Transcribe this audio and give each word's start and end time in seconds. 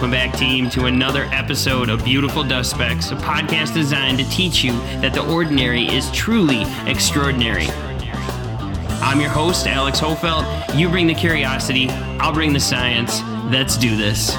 Welcome 0.00 0.12
back, 0.12 0.38
team, 0.38 0.70
to 0.70 0.86
another 0.86 1.24
episode 1.24 1.90
of 1.90 2.02
Beautiful 2.02 2.42
Dust 2.42 2.70
Specks, 2.70 3.10
a 3.10 3.16
podcast 3.16 3.74
designed 3.74 4.16
to 4.18 4.26
teach 4.30 4.64
you 4.64 4.72
that 5.02 5.12
the 5.12 5.22
ordinary 5.30 5.86
is 5.88 6.10
truly 6.12 6.62
extraordinary. 6.86 7.66
I'm 9.02 9.20
your 9.20 9.28
host, 9.28 9.66
Alex 9.66 10.00
Hofelt. 10.00 10.74
You 10.74 10.88
bring 10.88 11.06
the 11.06 11.14
curiosity, 11.14 11.90
I'll 12.18 12.32
bring 12.32 12.54
the 12.54 12.60
science. 12.60 13.20
Let's 13.50 13.76
do 13.76 13.94
this. 13.94 14.34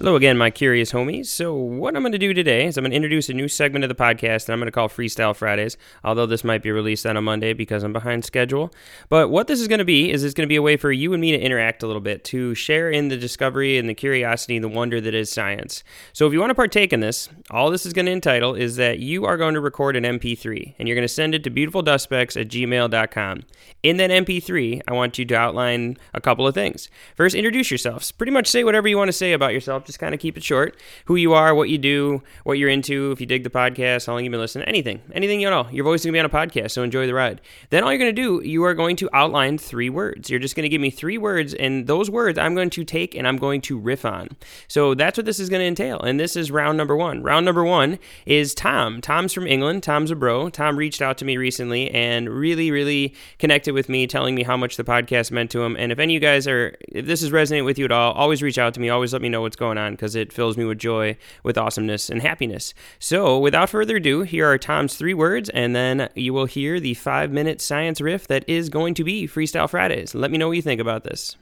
Hello 0.00 0.16
again, 0.16 0.38
my 0.38 0.48
curious 0.48 0.92
homies. 0.92 1.26
So, 1.26 1.54
what 1.54 1.94
I'm 1.94 2.00
going 2.00 2.12
to 2.12 2.18
do 2.18 2.32
today 2.32 2.64
is 2.64 2.78
I'm 2.78 2.84
going 2.84 2.92
to 2.92 2.96
introduce 2.96 3.28
a 3.28 3.34
new 3.34 3.48
segment 3.48 3.84
of 3.84 3.90
the 3.90 3.94
podcast 3.94 4.46
that 4.46 4.54
I'm 4.54 4.58
going 4.58 4.64
to 4.64 4.72
call 4.72 4.88
Freestyle 4.88 5.36
Fridays, 5.36 5.76
although 6.02 6.24
this 6.24 6.42
might 6.42 6.62
be 6.62 6.70
released 6.70 7.04
on 7.04 7.18
a 7.18 7.20
Monday 7.20 7.52
because 7.52 7.82
I'm 7.82 7.92
behind 7.92 8.24
schedule. 8.24 8.72
But 9.10 9.28
what 9.28 9.46
this 9.46 9.60
is 9.60 9.68
going 9.68 9.80
to 9.80 9.84
be 9.84 10.10
is 10.10 10.24
it's 10.24 10.32
going 10.32 10.46
to 10.46 10.50
be 10.50 10.56
a 10.56 10.62
way 10.62 10.78
for 10.78 10.90
you 10.90 11.12
and 11.12 11.20
me 11.20 11.32
to 11.32 11.38
interact 11.38 11.82
a 11.82 11.86
little 11.86 12.00
bit, 12.00 12.24
to 12.24 12.54
share 12.54 12.90
in 12.90 13.08
the 13.08 13.16
discovery 13.18 13.76
and 13.76 13.90
the 13.90 13.94
curiosity 13.94 14.56
and 14.56 14.64
the 14.64 14.70
wonder 14.70 15.02
that 15.02 15.12
is 15.12 15.30
science. 15.30 15.84
So, 16.14 16.26
if 16.26 16.32
you 16.32 16.40
want 16.40 16.48
to 16.48 16.54
partake 16.54 16.94
in 16.94 17.00
this, 17.00 17.28
all 17.50 17.70
this 17.70 17.84
is 17.84 17.92
going 17.92 18.06
to 18.06 18.12
entitle 18.12 18.54
is 18.54 18.76
that 18.76 19.00
you 19.00 19.26
are 19.26 19.36
going 19.36 19.52
to 19.52 19.60
record 19.60 19.96
an 19.96 20.04
MP3 20.04 20.76
and 20.78 20.88
you're 20.88 20.96
going 20.96 21.06
to 21.06 21.12
send 21.12 21.34
it 21.34 21.44
to 21.44 21.50
beautifuldustspecks 21.50 22.40
at 22.40 22.48
gmail.com. 22.48 23.42
In 23.82 23.98
that 23.98 24.10
MP3, 24.10 24.80
I 24.88 24.94
want 24.94 25.18
you 25.18 25.26
to 25.26 25.34
outline 25.34 25.98
a 26.14 26.22
couple 26.22 26.46
of 26.46 26.54
things. 26.54 26.88
First, 27.14 27.34
introduce 27.34 27.70
yourselves. 27.70 28.12
Pretty 28.12 28.32
much 28.32 28.46
say 28.46 28.64
whatever 28.64 28.88
you 28.88 28.96
want 28.96 29.08
to 29.08 29.12
say 29.12 29.34
about 29.34 29.52
yourself 29.52 29.89
just 29.90 29.98
kind 29.98 30.14
of 30.14 30.20
keep 30.20 30.36
it 30.36 30.44
short. 30.44 30.76
Who 31.06 31.16
you 31.16 31.32
are, 31.32 31.52
what 31.52 31.68
you 31.68 31.76
do, 31.76 32.22
what 32.44 32.58
you're 32.58 32.70
into, 32.70 33.10
if 33.10 33.20
you 33.20 33.26
dig 33.26 33.42
the 33.42 33.50
podcast, 33.50 34.06
how 34.06 34.12
long 34.12 34.22
you've 34.22 34.30
been 34.30 34.40
listening, 34.40 34.68
anything, 34.68 35.02
anything 35.12 35.40
you 35.40 35.50
know. 35.50 35.66
Your 35.72 35.84
voice 35.84 36.00
is 36.00 36.06
going 36.06 36.12
to 36.12 36.16
be 36.16 36.20
on 36.20 36.26
a 36.26 36.48
podcast, 36.48 36.70
so 36.70 36.84
enjoy 36.84 37.08
the 37.08 37.14
ride. 37.14 37.40
Then 37.70 37.82
all 37.82 37.90
you're 37.90 37.98
going 37.98 38.14
to 38.14 38.22
do, 38.22 38.40
you 38.46 38.62
are 38.62 38.74
going 38.74 38.94
to 38.96 39.10
outline 39.12 39.58
three 39.58 39.90
words. 39.90 40.30
You're 40.30 40.38
just 40.38 40.54
going 40.54 40.62
to 40.62 40.68
give 40.68 40.80
me 40.80 40.90
three 40.90 41.18
words, 41.18 41.54
and 41.54 41.88
those 41.88 42.08
words 42.08 42.38
I'm 42.38 42.54
going 42.54 42.70
to 42.70 42.84
take 42.84 43.16
and 43.16 43.26
I'm 43.26 43.36
going 43.36 43.60
to 43.62 43.78
riff 43.78 44.04
on. 44.04 44.28
So 44.68 44.94
that's 44.94 45.18
what 45.18 45.26
this 45.26 45.40
is 45.40 45.48
going 45.48 45.60
to 45.60 45.66
entail. 45.66 46.00
And 46.00 46.20
this 46.20 46.36
is 46.36 46.52
round 46.52 46.78
number 46.78 46.96
one. 46.96 47.20
Round 47.22 47.44
number 47.44 47.64
one 47.64 47.98
is 48.26 48.54
Tom. 48.54 49.00
Tom's 49.00 49.32
from 49.32 49.48
England. 49.48 49.82
Tom's 49.82 50.12
a 50.12 50.16
bro. 50.16 50.50
Tom 50.50 50.76
reached 50.76 51.02
out 51.02 51.18
to 51.18 51.24
me 51.24 51.36
recently 51.36 51.90
and 51.90 52.30
really, 52.30 52.70
really 52.70 53.14
connected 53.40 53.74
with 53.74 53.88
me, 53.88 54.06
telling 54.06 54.36
me 54.36 54.44
how 54.44 54.56
much 54.56 54.76
the 54.76 54.84
podcast 54.84 55.32
meant 55.32 55.50
to 55.50 55.62
him. 55.62 55.76
And 55.76 55.90
if 55.90 55.98
any 55.98 56.14
of 56.14 56.22
you 56.22 56.28
guys 56.28 56.46
are, 56.46 56.76
if 56.88 57.06
this 57.06 57.22
is 57.22 57.32
resonating 57.32 57.64
with 57.64 57.78
you 57.78 57.86
at 57.86 57.92
all, 57.92 58.12
always 58.12 58.40
reach 58.40 58.58
out 58.58 58.74
to 58.74 58.80
me. 58.80 58.88
Always 58.88 59.12
let 59.12 59.20
me 59.22 59.28
know 59.28 59.40
what's 59.40 59.56
going 59.56 59.78
on 59.78 59.79
because 59.88 60.14
it 60.14 60.32
fills 60.32 60.56
me 60.56 60.64
with 60.64 60.78
joy, 60.78 61.16
with 61.42 61.56
awesomeness, 61.56 62.10
and 62.10 62.22
happiness. 62.22 62.74
So, 62.98 63.38
without 63.38 63.70
further 63.70 63.96
ado, 63.96 64.22
here 64.22 64.46
are 64.46 64.58
Tom's 64.58 64.96
three 64.96 65.14
words, 65.14 65.48
and 65.50 65.74
then 65.74 66.08
you 66.14 66.32
will 66.32 66.46
hear 66.46 66.80
the 66.80 66.94
five 66.94 67.30
minute 67.30 67.60
science 67.60 68.00
riff 68.00 68.28
that 68.28 68.44
is 68.48 68.68
going 68.68 68.94
to 68.94 69.04
be 69.04 69.26
Freestyle 69.26 69.68
Fridays. 69.68 70.14
Let 70.14 70.30
me 70.30 70.38
know 70.38 70.48
what 70.48 70.56
you 70.56 70.62
think 70.62 70.80
about 70.80 71.04
this. 71.04 71.36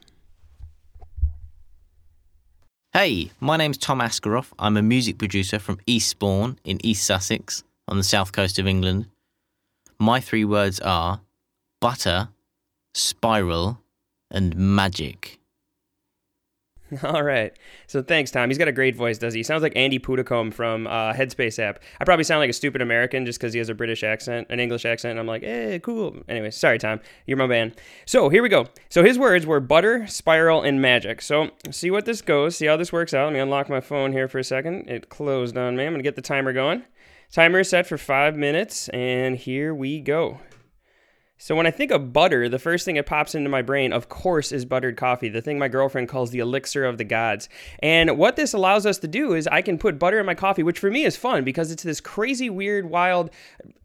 Hey, 2.93 3.31
my 3.39 3.55
name's 3.55 3.77
Tom 3.77 3.99
Askeroff. 3.99 4.51
I'm 4.57 4.75
a 4.75 4.81
music 4.81 5.17
producer 5.19 5.59
from 5.59 5.79
Eastbourne 5.85 6.57
in 6.63 6.83
East 6.83 7.05
Sussex 7.05 7.63
on 7.87 7.97
the 7.97 8.03
south 8.03 8.31
coast 8.31 8.57
of 8.57 8.65
England. 8.65 9.05
My 9.99 10.19
three 10.19 10.45
words 10.45 10.79
are 10.79 11.21
butter, 11.81 12.29
spiral, 12.93 13.79
and 14.31 14.55
magic. 14.55 15.38
All 17.03 17.23
right. 17.23 17.51
So 17.87 18.01
thanks, 18.01 18.31
Tom. 18.31 18.49
He's 18.49 18.57
got 18.57 18.67
a 18.67 18.71
great 18.71 18.95
voice, 18.95 19.17
does 19.17 19.33
he? 19.33 19.39
he 19.39 19.43
sounds 19.43 19.63
like 19.63 19.73
Andy 19.75 19.99
Puddicombe 19.99 20.51
from 20.51 20.85
uh, 20.87 21.13
Headspace 21.13 21.59
app. 21.59 21.79
I 21.99 22.03
probably 22.03 22.23
sound 22.23 22.39
like 22.39 22.49
a 22.49 22.53
stupid 22.53 22.81
American 22.81 23.25
just 23.25 23.39
because 23.39 23.53
he 23.53 23.59
has 23.59 23.69
a 23.69 23.73
British 23.73 24.03
accent, 24.03 24.47
an 24.49 24.59
English 24.59 24.85
accent. 24.85 25.11
And 25.11 25.19
I'm 25.19 25.27
like, 25.27 25.43
hey, 25.43 25.79
cool. 25.81 26.17
Anyway, 26.27 26.51
sorry, 26.51 26.77
Tom. 26.77 26.99
You're 27.25 27.37
my 27.37 27.47
man. 27.47 27.73
So 28.05 28.27
here 28.29 28.43
we 28.43 28.49
go. 28.49 28.67
So 28.89 29.03
his 29.03 29.17
words 29.17 29.45
were 29.45 29.59
butter, 29.59 30.07
spiral, 30.07 30.61
and 30.61 30.81
magic. 30.81 31.21
So 31.21 31.51
see 31.71 31.89
what 31.89 32.05
this 32.05 32.21
goes. 32.21 32.57
See 32.57 32.65
how 32.65 32.75
this 32.75 32.91
works 32.91 33.13
out. 33.13 33.25
Let 33.25 33.33
me 33.33 33.39
unlock 33.39 33.69
my 33.69 33.79
phone 33.79 34.11
here 34.11 34.27
for 34.27 34.39
a 34.39 34.43
second. 34.43 34.89
It 34.89 35.09
closed 35.09 35.57
on 35.57 35.77
me. 35.77 35.85
I'm 35.85 35.93
going 35.93 35.99
to 35.99 36.03
get 36.03 36.15
the 36.15 36.21
timer 36.21 36.51
going. 36.51 36.83
Timer 37.31 37.59
is 37.59 37.69
set 37.69 37.85
for 37.85 37.97
five 37.97 38.35
minutes, 38.35 38.89
and 38.89 39.37
here 39.37 39.73
we 39.73 40.01
go. 40.01 40.39
So 41.41 41.55
when 41.55 41.65
I 41.65 41.71
think 41.71 41.91
of 41.91 42.11
butter, 42.11 42.49
the 42.49 42.59
first 42.59 42.83
thing 42.83 42.95
that 42.95 43.05
pops 43.05 43.33
into 43.33 43.49
my 43.49 43.61
brain, 43.61 43.93
of 43.93 44.09
course, 44.09 44.51
is 44.51 44.65
buttered 44.65 44.97
coffee, 44.97 45.29
the 45.29 45.41
thing 45.41 45.57
my 45.57 45.69
girlfriend 45.69 46.09
calls 46.09 46.31
the 46.31 46.39
elixir 46.39 46.83
of 46.83 46.97
the 46.97 47.05
gods. 47.05 47.47
And 47.81 48.17
what 48.17 48.35
this 48.35 48.51
allows 48.51 48.85
us 48.85 48.97
to 48.99 49.07
do 49.07 49.33
is 49.33 49.47
I 49.47 49.61
can 49.61 49.77
put 49.77 49.97
butter 49.97 50.19
in 50.19 50.25
my 50.25 50.35
coffee, 50.35 50.63
which 50.63 50.79
for 50.79 50.91
me 50.91 51.05
is 51.05 51.15
fun 51.15 51.45
because 51.45 51.71
it's 51.71 51.81
this 51.81 52.01
crazy, 52.01 52.49
weird, 52.49 52.89
wild, 52.89 53.29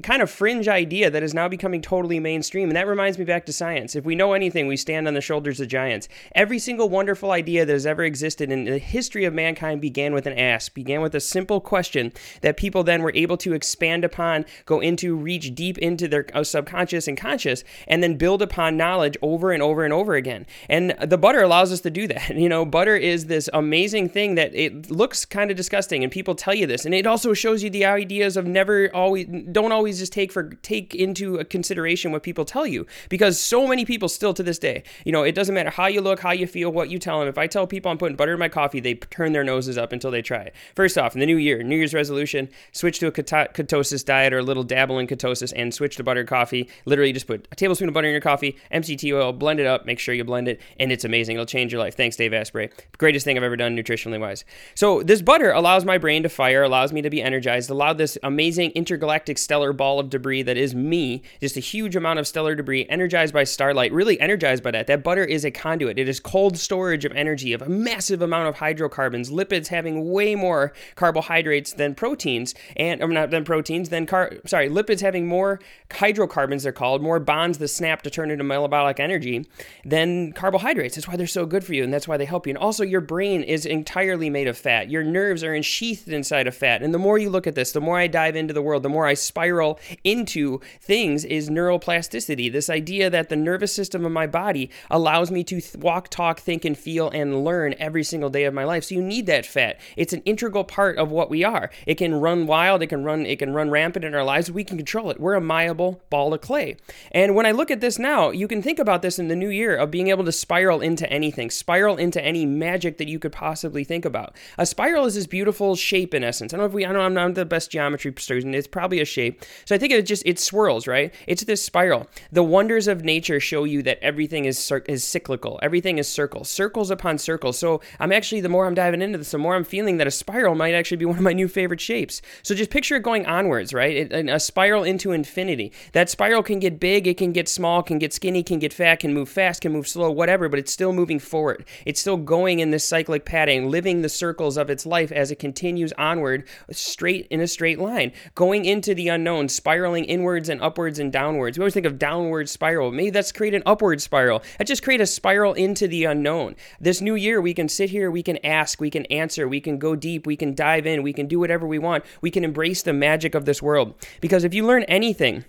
kind 0.03 0.20
of 0.20 0.32
fringe 0.32 0.66
idea 0.66 1.10
that 1.10 1.22
is 1.22 1.32
now 1.32 1.47
becoming 1.47 1.81
totally 1.81 2.19
mainstream. 2.19 2.70
And 2.70 2.76
that 2.76 2.88
reminds 2.88 3.20
me 3.20 3.25
back 3.25 3.47
to 3.47 3.53
science. 3.53 3.94
If 3.94 4.04
we 4.04 4.16
know 4.16 4.32
anything, 4.32 4.66
we 4.66 4.76
stand 4.76 5.06
on 5.06 5.15
the 5.15 5.21
shoulders 5.21 5.60
of 5.60 5.69
giants. 5.69 6.09
Every 6.34 6.59
single 6.59 6.88
wonderful 6.88 7.31
idea 7.31 7.65
that 7.65 7.72
has 7.72 7.86
ever 7.86 8.03
existed 8.03 8.50
in 8.50 8.65
the 8.65 8.78
history 8.78 9.26
of 9.26 9.32
mankind 9.32 9.81
began 9.81 10.12
with 10.12 10.26
an 10.26 10.36
ask, 10.36 10.75
began 10.75 11.03
with 11.03 11.15
a 11.15 11.21
simple 11.21 11.60
question 11.60 12.12
that 12.41 12.56
people 12.56 12.82
then 12.82 13.03
were 13.03 13.12
able 13.15 13.36
to 13.36 13.53
expand 13.53 14.03
upon, 14.03 14.44
go 14.66 14.81
into, 14.81 15.15
reach 15.15 15.54
deep 15.54 15.78
into 15.78 16.09
their 16.09 16.26
uh, 16.34 16.42
subconscious 16.42 17.06
and 17.06 17.16
conscious 17.16 17.44
and 17.87 18.03
then 18.03 18.16
build 18.16 18.43
upon 18.43 18.77
knowledge 18.77 19.16
over 19.22 19.53
and 19.53 19.62
over 19.62 19.84
and 19.84 19.93
over 19.93 20.15
again. 20.15 20.47
And 20.69 20.94
the 21.03 21.19
butter 21.19 21.43
allows 21.43 21.72
us 21.72 21.81
to 21.82 21.91
do 21.91 22.06
that. 22.09 22.34
You 22.44 22.50
know, 22.50 22.66
butter 22.66 22.94
is 22.94 23.27
this 23.27 23.49
amazing 23.55 24.10
thing 24.10 24.34
that 24.34 24.55
it 24.55 24.91
looks 24.91 25.25
kind 25.25 25.50
of 25.50 25.56
disgusting 25.56 26.03
and 26.03 26.12
people 26.12 26.34
tell 26.34 26.53
you 26.53 26.66
this. 26.66 26.84
And 26.84 26.94
it 26.94 27.06
also 27.06 27.33
shows 27.33 27.62
you 27.62 27.71
the 27.71 27.87
ideas 27.87 28.37
of 28.37 28.44
never 28.47 28.94
always 28.94 29.27
don't 29.50 29.72
always 29.72 29.99
just 29.99 30.12
take 30.12 30.31
for 30.31 30.50
take 30.62 30.94
into 30.94 31.43
consideration 31.44 32.12
what 32.12 32.22
people 32.22 32.44
tell 32.44 32.66
you 32.66 32.87
because 33.09 33.41
so 33.41 33.66
many 33.66 33.87
people 33.87 34.10
still 34.10 34.34
to 34.34 34.43
this 34.43 34.59
day, 34.59 34.83
you 35.06 35.12
know, 35.12 35.22
it 35.22 35.34
doesn't 35.34 35.54
matter 35.54 35.71
how 35.71 35.87
you 35.87 36.03
look, 36.03 36.21
how 36.21 36.33
you 36.33 36.47
feel, 36.47 36.71
what 36.71 36.91
you 36.91 36.99
tell 36.99 37.19
them. 37.21 37.28
If 37.28 37.38
I 37.38 37.47
tell 37.47 37.66
people 37.66 37.91
I'm 37.91 37.99
putting 37.99 38.16
butter 38.16 38.34
in 38.34 38.38
my 38.38 38.49
coffee, 38.49 38.81
they 38.81 38.94
turn 38.94 39.33
their 39.33 39.44
noses 39.44 39.78
up 39.78 39.93
until 39.93 40.10
they 40.10 40.22
try 40.22 40.43
it. 40.43 40.54
First 40.75 40.99
off, 40.99 41.15
in 41.15 41.21
the 41.21 41.27
new 41.27 41.37
year, 41.37 41.62
New 41.62 41.77
Year's 41.77 41.94
resolution, 41.94 42.49
switch 42.72 42.99
to 42.99 43.06
a 43.06 43.12
ketosis 43.12 44.04
diet 44.04 44.33
or 44.33 44.38
a 44.38 44.43
little 44.43 44.65
dabble 44.65 44.99
in 44.99 45.06
ketosis 45.06 45.53
and 45.56 45.72
switch 45.72 45.97
to 45.97 46.04
buttered 46.04 46.28
coffee. 46.28 46.69
Literally 46.84 47.12
just 47.12 47.27
put 47.27 47.34
a 47.34 47.56
tablespoon 47.56 47.89
of 47.89 47.95
butter 47.95 48.09
in 48.09 48.12
your 48.12 48.21
coffee, 48.21 48.56
MCT 48.72 49.15
oil, 49.15 49.33
blend 49.33 49.61
it 49.61 49.67
up, 49.67 49.87
make 49.87 49.99
sure 49.99 50.15
you 50.15 50.25
blend 50.25 50.49
it, 50.49 50.61
and 50.78 50.93
it's 50.93 51.05
amazing. 51.05 51.37
It'll 51.37 51.47
change 51.47 51.72
your 51.72 51.81
life. 51.81 51.97
Thanks, 51.97 52.17
Dave 52.17 52.33
Asprey. 52.33 52.71
Greatest 52.99 53.25
thing 53.25 53.37
I've 53.37 53.43
ever 53.43 53.56
done 53.56 53.77
nutritionally 53.77 54.21
wise. 54.21 54.45
So 54.75 55.03
this 55.03 55.22
butter 55.22 55.50
allows 55.50 55.84
my 55.84 55.99
brain 55.99 56.22
to 56.22 56.28
fire, 56.28 56.62
allows 56.62 56.93
me 56.93 57.03
to 57.03 57.11
be 57.11 57.22
energized, 57.22 57.71
allowed 57.71 57.99
this 57.99 58.17
amazing 58.22 58.71
intergalactic 58.72 59.39
stellar 59.39 59.72
ball 59.72 60.00
of 60.00 60.11
debris 60.11 60.43
that 60.43 60.56
is 60.56 60.75
me, 60.75 61.22
just 61.41 61.56
a 61.56 61.61
huge 61.61 61.97
amount 61.97 62.19
of 62.19 62.27
stellar 62.27 62.55
debris, 62.55 62.87
energized 62.89 63.34
by 63.34 63.45
starlight, 63.45 63.93
really 63.93 64.21
energized 64.21 64.62
by 64.62 64.71
that. 64.71 64.87
That 64.87 65.03
butter 65.03 65.25
is 65.25 65.45
a 65.45 65.51
conduit. 65.51 65.99
It 65.99 66.09
is 66.09 66.21
cold 66.21 66.56
storage 66.56 67.05
of 67.05 67.12
energy, 67.12 67.53
of 67.53 67.62
a 67.62 67.69
massive 67.69 68.22
amount 68.22 68.49
of 68.49 68.56
hydrocarbons, 68.56 69.31
lipids 69.31 69.69
having 69.69 70.11
way 70.11 70.34
more 70.34 70.72
carbohydrates 70.95 71.72
than 71.72 71.95
proteins, 71.95 72.55
and 72.77 73.03
or 73.03 73.09
not 73.09 73.31
than 73.31 73.45
proteins, 73.45 73.89
than 73.89 74.06
car 74.06 74.33
sorry, 74.47 74.69
lipids 74.69 75.01
having 75.01 75.27
more 75.27 75.61
hydrocarbons, 75.93 76.62
they're 76.62 76.72
called, 76.72 77.03
more 77.03 77.21
bonds 77.24 77.58
the 77.58 77.68
snap 77.68 78.02
to 78.02 78.10
turn 78.10 78.30
into 78.30 78.44
metabolic 78.44 79.00
energy 79.00 79.46
than 79.84 80.32
carbohydrates. 80.32 80.94
That's 80.94 81.08
why 81.08 81.16
they're 81.16 81.26
so 81.26 81.46
good 81.46 81.64
for 81.64 81.74
you, 81.74 81.84
and 81.84 81.92
that's 81.92 82.08
why 82.08 82.16
they 82.16 82.24
help 82.24 82.46
you. 82.46 82.52
And 82.52 82.58
also, 82.58 82.84
your 82.84 83.00
brain 83.00 83.42
is 83.42 83.66
entirely 83.66 84.30
made 84.30 84.48
of 84.48 84.56
fat. 84.56 84.90
Your 84.90 85.02
nerves 85.02 85.42
are 85.42 85.54
ensheathed 85.54 86.08
inside 86.08 86.46
of 86.46 86.54
fat. 86.54 86.82
And 86.82 86.94
the 86.94 86.98
more 86.98 87.18
you 87.18 87.30
look 87.30 87.46
at 87.46 87.54
this, 87.54 87.72
the 87.72 87.80
more 87.80 87.98
I 87.98 88.06
dive 88.06 88.36
into 88.36 88.54
the 88.54 88.62
world, 88.62 88.82
the 88.82 88.88
more 88.88 89.06
I 89.06 89.14
spiral 89.14 89.78
into 90.02 90.60
things 90.80 91.24
is 91.24 91.50
neuroplasticity. 91.50 92.52
This 92.52 92.70
idea 92.70 93.10
that 93.10 93.28
the 93.28 93.36
nervous 93.36 93.74
system 93.74 94.04
of 94.04 94.12
my 94.12 94.26
body 94.26 94.70
allows 94.91 95.30
me 95.30 95.44
to 95.44 95.60
th- 95.60 95.76
walk, 95.76 96.08
talk, 96.08 96.41
think, 96.41 96.64
and 96.64 96.76
feel 96.76 97.08
and 97.10 97.44
learn 97.44 97.74
every 97.78 98.04
single 98.04 98.30
day 98.30 98.44
of 98.44 98.54
my 98.54 98.64
life. 98.64 98.84
So 98.84 98.94
you 98.94 99.02
need 99.02 99.26
that 99.26 99.46
fat. 99.46 99.80
It's 99.96 100.12
an 100.12 100.22
integral 100.22 100.65
part 100.65 100.98
of 100.98 101.10
what 101.10 101.30
we 101.30 101.44
are. 101.44 101.70
It 101.86 101.97
can 101.97 102.15
run 102.15 102.47
wild. 102.47 102.82
It 102.82 102.88
can 102.88 103.04
run. 103.04 103.27
It 103.27 103.38
can 103.38 103.53
run 103.53 103.70
rampant 103.70 104.04
in 104.04 104.15
our 104.15 104.24
lives. 104.24 104.50
We 104.50 104.65
can 104.65 104.77
control 104.77 105.10
it. 105.10 105.20
We're 105.20 105.34
a 105.34 105.41
malleable 105.41 106.03
ball 106.10 106.34
of 106.34 106.41
clay. 106.41 106.77
And 107.15 107.37
when 107.37 107.47
I 107.47 107.53
look 107.53 107.71
at 107.71 107.81
this 107.81 107.97
now, 107.97 108.31
you 108.31 108.49
can 108.49 108.61
think 108.61 108.81
about 108.81 109.01
this 109.01 109.21
in 109.21 109.28
the 109.28 109.37
new 109.37 109.49
year 109.49 109.77
of 109.77 109.93
being 109.93 110.09
able 110.09 110.25
to 110.25 110.33
spiral 110.33 110.81
into 110.81 111.09
anything, 111.13 111.49
spiral 111.49 111.97
into 111.97 112.22
any 112.22 112.45
magic 112.45 112.99
that 112.99 113.07
you 113.07 113.21
could 113.21 113.31
possibly 113.31 113.84
think 113.84 114.05
about. 114.05 114.37
A 114.59 114.66
spiral 114.66 115.07
is 115.07 115.15
this 115.15 115.28
beautiful 115.28 115.77
shape 115.77 116.13
in 116.13 116.25
essence. 116.25 116.53
I 116.53 116.57
don't 116.57 116.65
know 116.65 116.66
if 116.66 116.72
we, 116.72 116.84
I 116.84 116.91
know 116.91 117.03
I'm 117.03 117.15
not 117.15 117.34
the 117.34 117.45
best 117.45 117.71
geometry 117.71 118.13
student. 118.19 118.57
It's 118.57 118.66
probably 118.66 119.01
a 119.01 119.05
shape. 119.05 119.45
So 119.65 119.77
I 119.77 119.78
think 119.78 119.93
it 119.93 120.05
just 120.07 120.25
it 120.27 120.41
swirls, 120.41 120.89
right? 120.89 121.15
It's 121.28 121.45
this 121.45 121.65
spiral. 121.65 122.09
The 122.33 122.43
wonders 122.43 122.89
of 122.89 123.05
nature 123.05 123.39
show 123.39 123.63
you 123.63 123.81
that 123.84 124.03
everything 124.03 124.45
is 124.45 124.72
is 124.89 125.05
cyclical. 125.05 125.61
Everything 125.63 125.99
is 125.99 126.09
circles, 126.09 126.51
circles 126.51 126.91
upon 126.91 127.19
circles. 127.19 127.57
So 127.57 127.81
I'm 128.01 128.11
actually 128.11 128.41
the 128.41 128.49
more 128.49 128.66
I'm 128.66 128.75
diving 128.75 129.03
into 129.03 129.19
this, 129.19 129.31
the 129.31 129.39
more 129.39 129.55
I'm 129.55 129.63
feeling 129.63 129.99
that 129.99 130.09
a 130.09 130.11
spiral 130.11 130.57
might 130.57 130.75
actually 130.75 130.97
be 130.97 131.05
one 131.05 131.19
of 131.19 131.22
my 131.22 131.33
new 131.33 131.47
favorite 131.47 131.81
shapes. 131.81 132.22
So 132.43 132.57
just 132.57 132.71
picture 132.71 132.97
it 132.97 133.05
going 133.05 133.25
onwards, 133.25 133.72
right? 133.72 133.97
It, 133.97 134.28
a 134.28 134.41
spiral 134.41 134.83
into 134.83 135.13
infinity. 135.13 135.71
That 135.93 136.11
spiral 136.11 136.43
can 136.43 136.59
get 136.59 136.81
big 136.81 136.93
big, 136.94 137.08
it 137.08 137.16
can 137.16 137.32
get 137.32 137.48
small, 137.48 137.82
can 137.82 137.98
get 137.98 138.12
skinny, 138.12 138.41
can 138.41 138.60
get 138.60 138.72
fat, 138.72 139.00
can 139.00 139.12
move 139.12 139.28
fast, 139.28 139.62
can 139.62 139.72
move 139.72 139.88
slow, 139.88 140.12
whatever, 140.12 140.48
but 140.48 140.60
it's 140.60 140.70
still 140.70 140.92
moving 140.92 141.18
forward. 141.18 141.64
It's 141.84 142.00
still 142.00 142.16
going 142.16 142.60
in 142.60 142.70
this 142.70 142.86
cyclic 142.86 143.24
pattern, 143.24 143.68
living 143.68 144.02
the 144.02 144.08
circles 144.08 144.56
of 144.56 144.70
its 144.70 144.86
life 144.86 145.10
as 145.10 145.32
it 145.32 145.41
continues 145.41 145.92
onward, 145.98 146.46
straight 146.70 147.26
in 147.32 147.41
a 147.41 147.48
straight 147.48 147.80
line, 147.80 148.12
going 148.36 148.64
into 148.64 148.94
the 148.94 149.08
unknown, 149.08 149.48
spiraling 149.48 150.04
inwards 150.04 150.48
and 150.48 150.62
upwards 150.62 151.00
and 151.00 151.12
downwards. 151.12 151.58
We 151.58 151.62
always 151.62 151.74
think 151.74 151.84
of 151.84 151.98
downward 151.98 152.48
spiral. 152.48 152.92
Maybe 152.92 153.10
that's 153.10 153.32
create 153.32 153.54
an 153.54 153.64
upward 153.66 154.00
spiral. 154.00 154.44
That 154.58 154.68
just 154.68 154.84
create 154.84 155.00
a 155.00 155.06
spiral 155.06 155.54
into 155.54 155.88
the 155.88 156.04
unknown. 156.04 156.54
This 156.78 157.00
new 157.00 157.16
year, 157.16 157.41
we 157.41 157.54
can 157.54 157.68
sit 157.68 157.91
here, 157.91 158.08
we 158.08 158.22
can 158.22 158.38
ask, 158.46 158.80
we 158.80 158.91
can 158.91 159.04
answer, 159.06 159.48
we 159.48 159.60
can 159.60 159.78
go 159.78 159.96
deep, 159.96 160.28
we 160.28 160.36
can 160.36 160.54
dive 160.54 160.86
in, 160.86 161.02
we 161.02 161.12
can 161.12 161.26
do 161.26 161.41
whatever 161.41 161.66
we 161.66 161.80
want. 161.80 162.04
We 162.20 162.30
can 162.30 162.44
embrace 162.44 162.84
the 162.84 162.92
magic 162.92 163.34
of 163.34 163.46
this 163.46 163.60
world. 163.60 163.94
Because 164.20 164.44
if 164.44 164.54
you 164.54 164.64
learn 164.64 164.84
anything, 164.84 165.44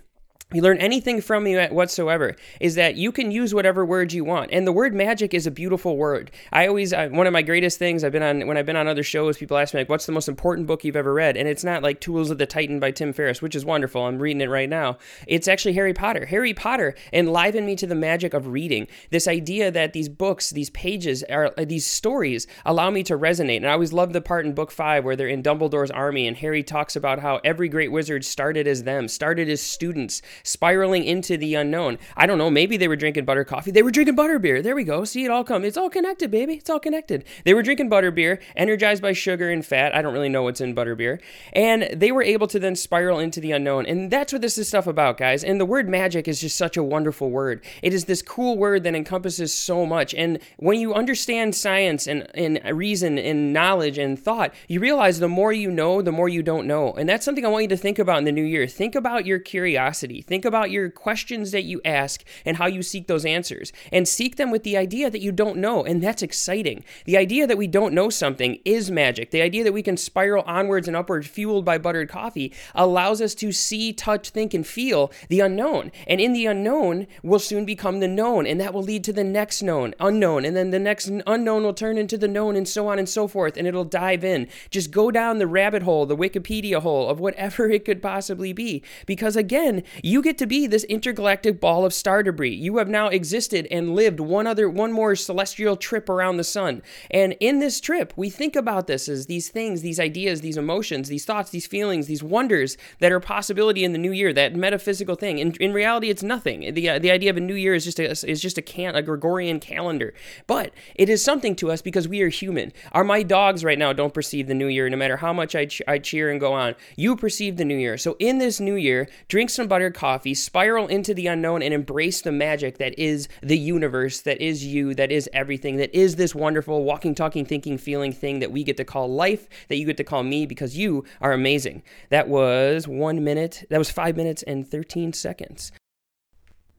you 0.54 0.62
learn 0.62 0.78
anything 0.78 1.20
from 1.20 1.42
me 1.42 1.56
whatsoever 1.66 2.36
is 2.60 2.76
that 2.76 2.94
you 2.94 3.10
can 3.10 3.32
use 3.32 3.52
whatever 3.52 3.84
words 3.84 4.14
you 4.14 4.24
want. 4.24 4.48
And 4.52 4.64
the 4.64 4.70
word 4.70 4.94
magic 4.94 5.34
is 5.34 5.44
a 5.44 5.50
beautiful 5.50 5.96
word. 5.96 6.30
I 6.52 6.68
always 6.68 6.92
I, 6.92 7.08
one 7.08 7.26
of 7.26 7.32
my 7.32 7.42
greatest 7.42 7.80
things 7.80 8.04
i've 8.04 8.12
been 8.12 8.22
on 8.22 8.46
when 8.46 8.56
i've 8.56 8.64
been 8.64 8.76
on 8.76 8.86
other 8.86 9.02
shows 9.02 9.38
people 9.38 9.56
ask 9.56 9.74
me 9.74 9.80
like 9.80 9.88
what's 9.88 10.06
the 10.06 10.12
most 10.12 10.28
important 10.28 10.68
book 10.68 10.84
you've 10.84 10.94
ever 10.94 11.12
read? 11.12 11.36
And 11.36 11.48
it's 11.48 11.64
not 11.64 11.82
like 11.82 12.00
tools 12.00 12.30
of 12.30 12.38
the 12.38 12.46
titan 12.46 12.78
by 12.78 12.92
tim 12.92 13.12
ferriss 13.12 13.42
which 13.42 13.56
is 13.56 13.64
wonderful. 13.64 14.04
I'm 14.04 14.20
reading 14.20 14.40
it 14.40 14.48
right 14.48 14.68
now. 14.68 14.98
It's 15.26 15.48
actually 15.48 15.72
harry 15.72 15.92
potter. 15.92 16.26
Harry 16.26 16.54
potter 16.54 16.94
enlivened 17.12 17.66
me 17.66 17.74
to 17.74 17.86
the 17.88 17.96
magic 17.96 18.32
of 18.32 18.46
reading. 18.46 18.86
This 19.10 19.26
idea 19.26 19.72
that 19.72 19.94
these 19.94 20.08
books 20.08 20.50
these 20.50 20.70
pages 20.70 21.24
are 21.24 21.52
these 21.58 21.86
stories 21.88 22.46
allow 22.64 22.90
me 22.90 23.02
to 23.02 23.18
resonate. 23.18 23.56
And 23.56 23.66
i 23.66 23.72
always 23.72 23.92
love 23.92 24.12
the 24.12 24.20
part 24.20 24.46
in 24.46 24.54
book 24.54 24.70
five 24.70 25.04
where 25.04 25.16
they're 25.16 25.26
in 25.26 25.42
dumbledore's 25.42 25.90
army 25.90 26.28
and 26.28 26.36
harry 26.36 26.62
talks 26.62 26.94
about 26.94 27.18
how 27.18 27.40
every 27.42 27.68
great 27.68 27.90
wizard 27.90 28.24
started 28.24 28.68
as 28.68 28.84
them 28.84 29.08
started 29.08 29.48
as 29.48 29.60
students 29.60 30.22
spiraling 30.42 31.04
into 31.04 31.36
the 31.36 31.54
unknown. 31.54 31.98
I 32.16 32.26
don't 32.26 32.38
know, 32.38 32.50
maybe 32.50 32.76
they 32.76 32.88
were 32.88 32.96
drinking 32.96 33.24
butter 33.24 33.44
coffee. 33.44 33.70
They 33.70 33.82
were 33.82 33.90
drinking 33.90 34.16
butter 34.16 34.38
beer. 34.38 34.62
There 34.62 34.74
we 34.74 34.84
go. 34.84 35.04
See 35.04 35.24
it 35.24 35.30
all 35.30 35.44
come. 35.44 35.64
It's 35.64 35.76
all 35.76 35.90
connected, 35.90 36.30
baby. 36.30 36.54
It's 36.54 36.70
all 36.70 36.80
connected. 36.80 37.24
They 37.44 37.54
were 37.54 37.62
drinking 37.62 37.88
butter 37.88 38.10
beer, 38.10 38.40
energized 38.56 39.02
by 39.02 39.12
sugar 39.12 39.50
and 39.50 39.64
fat. 39.64 39.94
I 39.94 40.02
don't 40.02 40.12
really 40.12 40.28
know 40.28 40.42
what's 40.42 40.60
in 40.60 40.74
butter 40.74 40.94
beer. 40.94 41.20
And 41.52 41.88
they 41.94 42.12
were 42.12 42.22
able 42.22 42.46
to 42.48 42.58
then 42.58 42.76
spiral 42.76 43.18
into 43.18 43.40
the 43.40 43.52
unknown. 43.52 43.86
And 43.86 44.10
that's 44.10 44.32
what 44.32 44.42
this 44.42 44.58
is 44.58 44.68
stuff 44.68 44.86
about, 44.86 45.18
guys. 45.18 45.44
And 45.44 45.60
the 45.60 45.66
word 45.66 45.88
magic 45.88 46.28
is 46.28 46.40
just 46.40 46.56
such 46.56 46.76
a 46.76 46.82
wonderful 46.82 47.30
word. 47.30 47.64
It 47.82 47.92
is 47.92 48.04
this 48.04 48.22
cool 48.22 48.58
word 48.58 48.82
that 48.84 48.94
encompasses 48.94 49.52
so 49.52 49.86
much. 49.86 50.14
And 50.14 50.38
when 50.58 50.80
you 50.80 50.94
understand 50.94 51.54
science 51.54 52.06
and, 52.06 52.28
and 52.34 52.60
reason 52.76 53.18
and 53.18 53.52
knowledge 53.52 53.98
and 53.98 54.18
thought, 54.18 54.54
you 54.68 54.80
realize 54.80 55.18
the 55.18 55.28
more 55.28 55.52
you 55.52 55.70
know, 55.70 56.02
the 56.02 56.12
more 56.12 56.28
you 56.28 56.42
don't 56.42 56.66
know. 56.66 56.92
And 56.92 57.08
that's 57.08 57.24
something 57.24 57.44
I 57.44 57.48
want 57.48 57.62
you 57.62 57.68
to 57.68 57.76
think 57.76 57.98
about 57.98 58.18
in 58.18 58.24
the 58.24 58.32
new 58.32 58.44
year. 58.44 58.66
Think 58.66 58.94
about 58.94 59.26
your 59.26 59.38
curiosity. 59.38 60.22
Think 60.26 60.44
about 60.44 60.70
your 60.70 60.90
questions 60.90 61.52
that 61.52 61.64
you 61.64 61.80
ask 61.84 62.24
and 62.44 62.56
how 62.56 62.66
you 62.66 62.82
seek 62.82 63.06
those 63.06 63.24
answers. 63.24 63.72
And 63.92 64.08
seek 64.08 64.36
them 64.36 64.50
with 64.50 64.62
the 64.62 64.76
idea 64.76 65.10
that 65.10 65.20
you 65.20 65.32
don't 65.32 65.58
know. 65.58 65.84
And 65.84 66.02
that's 66.02 66.22
exciting. 66.22 66.84
The 67.04 67.16
idea 67.16 67.46
that 67.46 67.58
we 67.58 67.66
don't 67.66 67.94
know 67.94 68.10
something 68.10 68.58
is 68.64 68.90
magic. 68.90 69.30
The 69.30 69.42
idea 69.42 69.64
that 69.64 69.72
we 69.72 69.82
can 69.82 69.96
spiral 69.96 70.42
onwards 70.46 70.88
and 70.88 70.96
upwards, 70.96 71.26
fueled 71.26 71.64
by 71.64 71.78
buttered 71.78 72.08
coffee, 72.08 72.52
allows 72.74 73.20
us 73.20 73.34
to 73.36 73.52
see, 73.52 73.92
touch, 73.92 74.30
think, 74.30 74.54
and 74.54 74.66
feel 74.66 75.12
the 75.28 75.40
unknown. 75.40 75.92
And 76.06 76.20
in 76.20 76.32
the 76.32 76.46
unknown 76.46 77.06
will 77.22 77.38
soon 77.38 77.64
become 77.64 78.00
the 78.00 78.08
known. 78.08 78.46
And 78.46 78.60
that 78.60 78.74
will 78.74 78.82
lead 78.82 79.04
to 79.04 79.12
the 79.12 79.24
next 79.24 79.62
known, 79.62 79.94
unknown. 80.00 80.44
And 80.44 80.56
then 80.56 80.70
the 80.70 80.78
next 80.78 81.10
unknown 81.26 81.62
will 81.62 81.74
turn 81.74 81.98
into 81.98 82.18
the 82.18 82.28
known, 82.28 82.56
and 82.56 82.68
so 82.68 82.88
on 82.88 82.98
and 82.98 83.08
so 83.08 83.28
forth. 83.28 83.56
And 83.56 83.66
it'll 83.66 83.84
dive 83.84 84.24
in. 84.24 84.48
Just 84.70 84.90
go 84.90 85.10
down 85.10 85.38
the 85.38 85.46
rabbit 85.46 85.82
hole, 85.82 86.06
the 86.06 86.16
Wikipedia 86.16 86.80
hole 86.80 87.08
of 87.08 87.20
whatever 87.20 87.70
it 87.70 87.84
could 87.84 88.02
possibly 88.02 88.52
be. 88.52 88.82
Because 89.06 89.36
again, 89.36 89.82
you 90.02 90.15
get 90.22 90.38
to 90.38 90.46
be 90.46 90.66
this 90.66 90.84
intergalactic 90.84 91.60
ball 91.60 91.84
of 91.84 91.94
star 91.94 92.22
debris. 92.22 92.54
You 92.54 92.78
have 92.78 92.88
now 92.88 93.08
existed 93.08 93.66
and 93.70 93.94
lived 93.94 94.20
one 94.20 94.46
other 94.46 94.68
one 94.68 94.92
more 94.92 95.16
celestial 95.16 95.76
trip 95.76 96.08
around 96.08 96.36
the 96.36 96.44
sun. 96.44 96.82
And 97.10 97.36
in 97.40 97.60
this 97.60 97.80
trip, 97.80 98.12
we 98.16 98.30
think 98.30 98.56
about 98.56 98.86
this 98.86 99.08
as 99.08 99.26
these 99.26 99.48
things, 99.48 99.82
these 99.82 100.00
ideas, 100.00 100.40
these 100.40 100.56
emotions, 100.56 101.08
these 101.08 101.24
thoughts, 101.24 101.50
these 101.50 101.66
feelings, 101.66 102.06
these 102.06 102.22
wonders 102.22 102.76
that 103.00 103.12
are 103.12 103.20
possibility 103.20 103.84
in 103.84 103.92
the 103.92 103.98
new 103.98 104.12
year, 104.12 104.32
that 104.32 104.54
metaphysical 104.54 105.14
thing. 105.14 105.38
In, 105.38 105.52
in 105.60 105.72
reality, 105.72 106.10
it's 106.10 106.22
nothing. 106.22 106.74
The, 106.74 106.88
uh, 106.88 106.98
the 106.98 107.10
idea 107.10 107.30
of 107.30 107.36
a 107.36 107.40
new 107.40 107.54
year 107.54 107.74
is 107.74 107.84
just 107.84 107.98
a 107.98 108.06
is 108.06 108.40
just 108.40 108.58
a 108.58 108.62
can 108.62 108.94
a 108.94 109.02
Gregorian 109.02 109.60
calendar. 109.60 110.14
But 110.46 110.72
it 110.94 111.08
is 111.08 111.22
something 111.22 111.54
to 111.56 111.70
us 111.70 111.82
because 111.82 112.08
we 112.08 112.22
are 112.22 112.28
human. 112.28 112.72
Are 112.92 113.04
my 113.04 113.22
dogs 113.22 113.64
right 113.64 113.78
now 113.78 113.92
don't 113.92 114.14
perceive 114.14 114.46
the 114.46 114.54
new 114.54 114.66
year 114.66 114.88
no 114.88 114.96
matter 114.96 115.16
how 115.16 115.32
much 115.32 115.54
I, 115.54 115.66
ch- 115.66 115.82
I 115.86 115.98
cheer 115.98 116.30
and 116.30 116.40
go 116.40 116.52
on. 116.52 116.74
You 116.96 117.16
perceive 117.16 117.56
the 117.56 117.64
new 117.64 117.76
year. 117.76 117.98
So 117.98 118.16
in 118.18 118.38
this 118.38 118.60
new 118.60 118.74
year, 118.74 119.08
drink 119.28 119.50
some 119.50 119.68
buttered 119.68 119.94
coffee, 120.06 120.34
spiral 120.34 120.86
into 120.86 121.12
the 121.12 121.26
unknown 121.26 121.62
and 121.62 121.74
embrace 121.74 122.20
the 122.20 122.30
magic 122.30 122.78
that 122.78 122.96
is 122.96 123.26
the 123.42 123.58
universe, 123.58 124.20
that 124.20 124.40
is 124.40 124.64
you, 124.64 124.94
that 124.94 125.10
is 125.10 125.28
everything, 125.32 125.78
that 125.78 125.92
is 125.92 126.14
this 126.14 126.32
wonderful 126.32 126.84
walking, 126.84 127.12
talking, 127.12 127.44
thinking, 127.44 127.76
feeling 127.76 128.12
thing 128.12 128.38
that 128.38 128.52
we 128.52 128.62
get 128.62 128.76
to 128.76 128.84
call 128.84 129.12
life, 129.12 129.48
that 129.66 129.74
you 129.78 129.84
get 129.84 129.96
to 129.96 130.04
call 130.04 130.22
me 130.22 130.46
because 130.46 130.78
you 130.78 131.02
are 131.20 131.32
amazing. 131.32 131.82
That 132.10 132.28
was 132.28 132.86
one 132.86 133.24
minute, 133.24 133.64
that 133.68 133.78
was 133.78 133.90
five 133.90 134.16
minutes 134.16 134.44
and 134.44 134.64
13 134.64 135.12
seconds. 135.12 135.72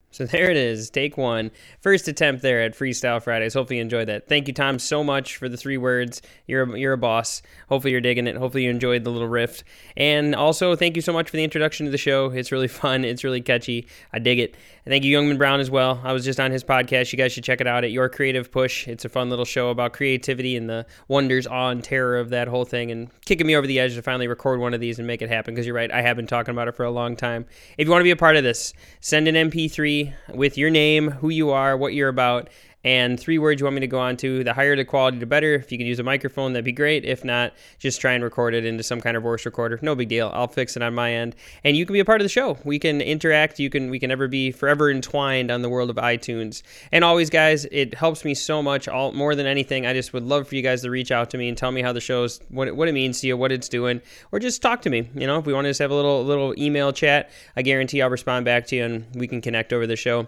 So 0.09 0.25
there 0.25 0.49
it 0.49 0.57
is, 0.57 0.89
take 0.89 1.17
one. 1.17 1.51
First 1.81 2.07
attempt 2.07 2.41
there 2.41 2.61
at 2.61 2.73
Freestyle 2.73 3.21
Fridays. 3.21 3.53
Hopefully 3.53 3.77
you 3.77 3.81
enjoyed 3.81 4.07
that. 4.07 4.27
Thank 4.27 4.47
you, 4.47 4.53
Tom, 4.53 4.79
so 4.79 5.03
much 5.03 5.35
for 5.35 5.49
the 5.49 5.57
three 5.57 5.77
words. 5.77 6.21
You're 6.47 6.63
a, 6.63 6.79
you're 6.79 6.93
a 6.93 6.97
boss. 6.97 7.41
Hopefully 7.67 7.91
you're 7.91 8.01
digging 8.01 8.25
it. 8.25 8.37
Hopefully 8.37 8.63
you 8.63 8.69
enjoyed 8.69 9.03
the 9.03 9.11
little 9.11 9.27
riff. 9.27 9.63
And 9.97 10.33
also, 10.33 10.75
thank 10.75 10.95
you 10.95 11.01
so 11.01 11.11
much 11.11 11.29
for 11.29 11.35
the 11.35 11.43
introduction 11.43 11.85
to 11.85 11.91
the 11.91 11.97
show. 11.97 12.31
It's 12.31 12.51
really 12.51 12.67
fun. 12.69 13.03
It's 13.03 13.23
really 13.23 13.41
catchy. 13.41 13.87
I 14.13 14.19
dig 14.19 14.39
it. 14.39 14.55
And 14.85 14.93
thank 14.93 15.03
you, 15.03 15.17
Youngman 15.17 15.37
Brown, 15.37 15.59
as 15.59 15.69
well. 15.69 15.99
I 16.03 16.13
was 16.13 16.23
just 16.23 16.39
on 16.39 16.51
his 16.51 16.63
podcast. 16.63 17.11
You 17.11 17.17
guys 17.17 17.33
should 17.33 17.43
check 17.43 17.59
it 17.59 17.67
out 17.67 17.83
at 17.83 17.91
Your 17.91 18.07
Creative 18.07 18.49
Push. 18.49 18.87
It's 18.87 19.03
a 19.03 19.09
fun 19.09 19.29
little 19.29 19.43
show 19.43 19.69
about 19.69 19.91
creativity 19.91 20.55
and 20.55 20.69
the 20.69 20.85
wonders, 21.09 21.45
awe, 21.45 21.69
and 21.69 21.83
terror 21.83 22.17
of 22.17 22.29
that 22.29 22.47
whole 22.47 22.63
thing, 22.63 22.89
and 22.91 23.09
kicking 23.25 23.45
me 23.45 23.57
over 23.57 23.67
the 23.67 23.79
edge 23.79 23.95
to 23.95 24.01
finally 24.01 24.29
record 24.29 24.61
one 24.61 24.73
of 24.73 24.79
these 24.79 24.97
and 24.97 25.05
make 25.05 25.21
it 25.21 25.27
happen. 25.27 25.53
Because 25.53 25.65
you're 25.65 25.75
right, 25.75 25.91
I 25.91 26.01
have 26.01 26.15
been 26.15 26.27
talking 26.27 26.53
about 26.53 26.69
it 26.69 26.75
for 26.75 26.85
a 26.85 26.91
long 26.91 27.17
time. 27.17 27.45
If 27.77 27.85
you 27.85 27.91
want 27.91 27.99
to 27.99 28.05
be 28.05 28.11
a 28.11 28.15
part 28.15 28.37
of 28.37 28.43
this, 28.43 28.71
send 29.01 29.27
an 29.27 29.35
MP3 29.35 29.96
with 30.33 30.57
your 30.57 30.69
name, 30.69 31.11
who 31.11 31.29
you 31.29 31.49
are, 31.51 31.77
what 31.77 31.93
you're 31.93 32.09
about, 32.09 32.49
and 32.83 33.19
three 33.19 33.37
words 33.37 33.59
you 33.59 33.65
want 33.65 33.75
me 33.75 33.81
to 33.81 33.87
go 33.87 33.99
on 33.99 34.15
to. 34.17 34.43
The 34.43 34.53
higher 34.53 34.75
the 34.75 34.85
quality, 34.85 35.17
the 35.17 35.25
better. 35.25 35.55
If 35.55 35.71
you 35.71 35.77
can 35.77 35.87
use 35.87 35.99
a 35.99 36.03
microphone, 36.03 36.53
that'd 36.53 36.63
be 36.63 36.71
great. 36.71 37.03
If 37.05 37.25
not, 37.25 37.53
just 37.79 37.99
try 37.99 38.13
and 38.13 38.23
record 38.23 38.53
it 38.53 38.65
into 38.65 38.83
some 38.83 39.01
kind 39.01 39.17
of 39.17 39.23
voice 39.23 39.45
recorder. 39.45 39.79
No 39.81 39.95
big 39.95 40.09
deal. 40.09 40.31
I'll 40.33 40.47
fix 40.47 40.75
it 40.75 40.81
on 40.81 40.93
my 40.93 41.11
end, 41.11 41.35
and 41.63 41.75
you 41.75 41.85
can 41.85 41.93
be 41.93 41.99
a 41.99 42.05
part 42.05 42.21
of 42.21 42.25
the 42.25 42.29
show. 42.29 42.57
We 42.63 42.79
can 42.79 43.01
interact. 43.01 43.59
You 43.59 43.69
can 43.69 43.89
we 43.89 43.99
can 43.99 44.11
ever 44.11 44.27
be 44.27 44.51
forever 44.51 44.89
entwined 44.89 45.51
on 45.51 45.61
the 45.61 45.69
world 45.69 45.89
of 45.89 45.97
iTunes. 45.97 46.61
And 46.91 47.03
always, 47.03 47.29
guys, 47.29 47.65
it 47.65 47.93
helps 47.93 48.23
me 48.23 48.33
so 48.33 48.61
much. 48.61 48.87
All 48.87 49.11
more 49.11 49.35
than 49.35 49.47
anything, 49.47 49.85
I 49.85 49.93
just 49.93 50.13
would 50.13 50.23
love 50.23 50.47
for 50.47 50.55
you 50.55 50.61
guys 50.61 50.81
to 50.83 50.89
reach 50.89 51.11
out 51.11 51.29
to 51.31 51.37
me 51.37 51.49
and 51.49 51.57
tell 51.57 51.71
me 51.71 51.81
how 51.81 51.93
the 51.93 52.01
show's 52.01 52.39
what 52.49 52.67
it, 52.67 52.75
what 52.75 52.87
it 52.87 52.93
means 52.93 53.19
to 53.21 53.27
you, 53.27 53.35
what 53.35 53.51
it's 53.51 53.69
doing, 53.69 54.01
or 54.31 54.39
just 54.39 54.61
talk 54.61 54.81
to 54.83 54.89
me. 54.89 55.09
You 55.15 55.27
know, 55.27 55.39
if 55.39 55.45
we 55.45 55.53
want 55.53 55.65
to 55.65 55.69
just 55.69 55.79
have 55.79 55.91
a 55.91 55.95
little 55.95 56.23
little 56.23 56.53
email 56.57 56.93
chat, 56.93 57.31
I 57.55 57.63
guarantee 57.63 58.01
I'll 58.01 58.09
respond 58.09 58.45
back 58.45 58.67
to 58.67 58.75
you, 58.75 58.85
and 58.85 59.05
we 59.15 59.27
can 59.27 59.41
connect 59.41 59.73
over 59.73 59.87
the 59.87 59.95
show. 59.95 60.27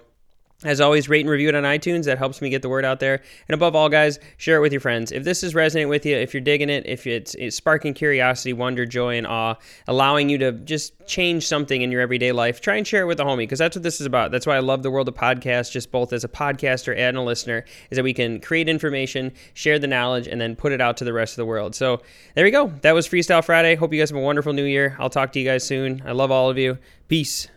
As 0.66 0.82
always, 0.82 1.08
rate 1.08 1.22
and 1.22 1.30
review 1.30 1.48
it 1.48 1.56
on 1.56 1.64
iTunes. 1.64 2.04
That 2.04 2.18
helps 2.18 2.42
me 2.42 2.50
get 2.50 2.62
the 2.62 2.68
word 2.68 2.84
out 2.84 3.00
there. 3.00 3.22
And 3.48 3.54
above 3.54 3.78
all, 3.78 3.88
guys, 3.88 4.20
share 4.36 4.58
it 4.58 4.60
with 4.60 4.74
your 4.74 4.82
friends. 4.82 5.14
If 5.14 5.24
this 5.24 5.42
is 5.42 5.56
resonating 5.56 5.88
with 5.88 6.06
you, 6.06 6.18
if 6.18 6.34
you're 6.34 6.42
digging 6.42 6.70
it, 6.70 6.86
if 6.86 7.08
it's, 7.08 7.34
it's, 7.36 7.56
sparking 7.56 7.94
curiosity, 7.94 8.52
wonder, 8.52 8.86
joy, 8.86 9.18
and 9.18 9.26
awe, 9.26 9.56
allowing 9.88 10.28
you 10.28 10.38
to 10.40 10.52
just 10.52 10.94
change 11.08 11.48
something 11.48 11.82
in 11.82 11.94
your 11.94 12.02
everyday 12.02 12.34
life, 12.34 12.60
try 12.60 12.76
and 12.76 12.86
share 12.86 13.04
it 13.04 13.06
with 13.06 13.22
a 13.22 13.24
homie 13.24 13.38
because 13.38 13.60
that's 13.60 13.78
what 13.78 13.84
this 13.84 14.02
is 14.02 14.06
about. 14.06 14.32
That's 14.32 14.46
why 14.46 14.58
I 14.58 14.60
love 14.60 14.84
the 14.84 14.92
world 14.92 15.08
of 15.08 15.16
podcasts, 15.16 15.72
just 15.72 15.92
both 15.92 16.12
as 16.12 16.26
a 16.26 16.30
podcaster 16.30 16.96
and 16.98 17.16
a 17.16 17.22
listener, 17.22 17.64
is 17.90 17.96
that 17.96 18.04
we 18.04 18.14
can 18.14 18.42
create 18.42 18.68
information, 18.68 19.32
share 19.54 19.80
the 19.80 19.88
knowledge, 19.88 20.28
and 20.28 20.42
then 20.42 20.58
put 20.58 20.74
it 20.74 20.82
out 20.82 20.98
to 20.98 21.06
the 21.06 21.14
rest 21.14 21.34
of 21.34 21.38
the 21.38 21.46
world. 21.46 21.74
So 21.74 22.02
there 22.36 22.46
you 22.46 22.52
go. 22.52 22.68
That 22.82 22.94
was 22.94 23.08
Freestyle 23.08 23.46
Friday. 23.46 23.76
Hope 23.76 23.94
you 23.94 24.00
guys 24.00 24.10
have 24.10 24.20
a 24.20 24.22
wonderful 24.22 24.52
new 24.52 24.66
year. 24.66 24.98
I'll 25.00 25.10
talk 25.10 25.32
to 25.34 25.40
you 25.40 25.46
guys 25.46 25.64
soon. 25.64 26.02
I 26.06 26.12
love 26.12 26.32
all 26.32 26.50
of 26.50 26.58
you. 26.58 26.80
Peace. 27.08 27.48